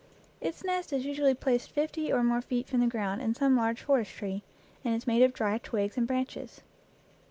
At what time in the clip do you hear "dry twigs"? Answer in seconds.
5.31-5.95